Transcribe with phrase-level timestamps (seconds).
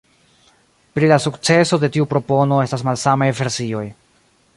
[0.95, 3.85] Pri la sukceso de tiu propono estas malsamaj versioj.